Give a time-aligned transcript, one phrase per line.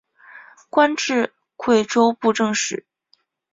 [0.71, 2.87] 官至贵州布政使。